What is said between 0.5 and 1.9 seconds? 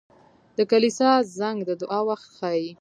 •د کلیسا زنګ د